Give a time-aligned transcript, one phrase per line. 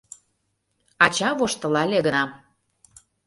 [1.05, 2.23] Ача воштылале гына.